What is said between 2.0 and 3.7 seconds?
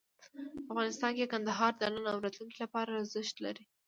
او راتلونکي لپاره ارزښت لري.